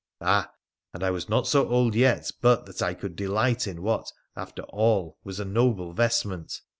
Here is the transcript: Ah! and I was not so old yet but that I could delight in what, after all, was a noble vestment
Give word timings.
Ah! 0.19 0.51
and 0.95 1.03
I 1.03 1.11
was 1.11 1.29
not 1.29 1.45
so 1.45 1.69
old 1.69 1.93
yet 1.93 2.31
but 2.41 2.65
that 2.65 2.81
I 2.81 2.95
could 2.95 3.15
delight 3.15 3.67
in 3.67 3.83
what, 3.83 4.11
after 4.35 4.63
all, 4.63 5.19
was 5.23 5.39
a 5.39 5.45
noble 5.45 5.93
vestment 5.93 6.59